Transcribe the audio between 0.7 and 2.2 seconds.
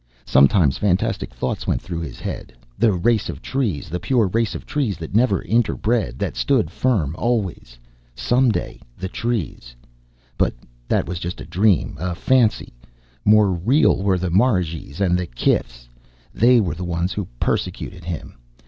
fantastic thoughts went through his